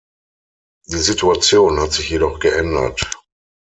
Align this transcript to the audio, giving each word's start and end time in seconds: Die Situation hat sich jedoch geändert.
Die 0.87 0.97
Situation 0.97 1.79
hat 1.79 1.93
sich 1.93 2.09
jedoch 2.09 2.39
geändert. 2.39 3.07